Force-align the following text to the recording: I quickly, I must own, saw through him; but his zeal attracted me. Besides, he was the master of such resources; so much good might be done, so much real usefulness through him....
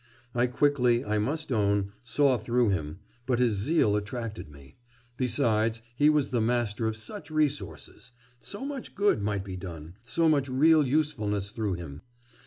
I 0.33 0.47
quickly, 0.47 1.05
I 1.05 1.19
must 1.19 1.51
own, 1.51 1.91
saw 2.03 2.35
through 2.39 2.69
him; 2.69 2.97
but 3.27 3.37
his 3.37 3.55
zeal 3.57 3.95
attracted 3.95 4.49
me. 4.49 4.77
Besides, 5.15 5.83
he 5.95 6.09
was 6.09 6.31
the 6.31 6.41
master 6.41 6.87
of 6.87 6.97
such 6.97 7.29
resources; 7.29 8.11
so 8.39 8.65
much 8.65 8.95
good 8.95 9.21
might 9.21 9.43
be 9.43 9.57
done, 9.57 9.93
so 10.01 10.27
much 10.27 10.49
real 10.49 10.83
usefulness 10.87 11.51
through 11.51 11.73
him.... 11.75 12.01